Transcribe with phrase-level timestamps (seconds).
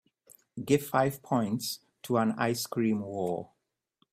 [0.65, 3.51] Give five points to An Ice-Cream War